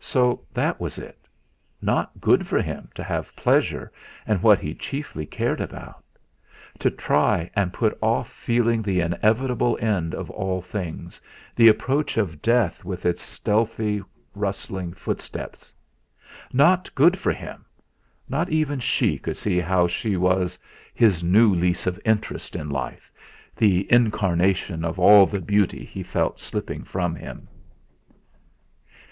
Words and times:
So, 0.00 0.44
there 0.52 0.70
it 0.70 0.80
was! 0.80 0.98
Not 1.80 2.20
good 2.20 2.44
for 2.44 2.60
him 2.60 2.88
to 2.96 3.04
have 3.04 3.36
pleasure 3.36 3.92
and 4.26 4.42
what 4.42 4.58
he 4.58 4.74
chiefly 4.74 5.26
cared 5.26 5.60
about; 5.60 6.02
to 6.80 6.90
try 6.90 7.48
and 7.54 7.72
put 7.72 7.96
off 8.02 8.28
feeling 8.28 8.82
the 8.82 8.98
inevitable 8.98 9.78
end 9.80 10.12
of 10.12 10.28
all 10.30 10.60
things, 10.60 11.20
the 11.54 11.68
approach 11.68 12.16
of 12.16 12.42
death 12.42 12.84
with 12.84 13.06
its 13.06 13.22
stealthy, 13.22 14.02
rustling 14.34 14.92
footsteps. 14.92 15.72
Not 16.52 16.92
good 16.96 17.16
for 17.16 17.30
him! 17.32 17.64
Not 18.28 18.48
even 18.48 18.80
she 18.80 19.18
could 19.18 19.36
see 19.36 19.60
how 19.60 19.86
she 19.86 20.16
was 20.16 20.58
his 20.94 21.22
new 21.22 21.54
lease 21.54 21.86
of 21.86 22.00
interest 22.04 22.56
in 22.56 22.70
life, 22.70 23.08
the 23.54 23.86
incarnation 23.92 24.84
of 24.84 24.98
all 24.98 25.26
the 25.26 25.40
beauty 25.40 25.84
he 25.84 26.02
felt 26.02 26.40
slipping 26.40 26.82
from 26.82 27.14
him. 27.14 27.46